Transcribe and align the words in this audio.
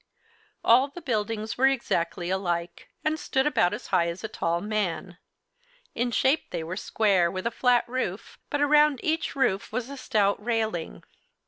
All 0.65 0.87
the 0.87 0.99
buildings 0.99 1.59
were 1.59 1.67
exactly 1.67 2.31
alike, 2.31 2.87
and 3.05 3.19
stood 3.19 3.45
about 3.45 3.71
as 3.71 3.85
high 3.93 4.07
as 4.07 4.23
a 4.23 4.27
tall 4.27 4.59
man. 4.59 5.19
In 5.93 6.09
shape 6.09 6.49
they 6.49 6.63
were 6.63 6.75
square, 6.75 7.29
with 7.29 7.45
a 7.45 7.51
flat 7.51 7.87
roof, 7.87 8.39
but 8.49 8.61
around 8.61 8.99
each 9.03 9.35
roof 9.35 9.71
was 9.71 9.91
a 9.91 9.97
stout 9.97 10.43
railing. 10.43 11.03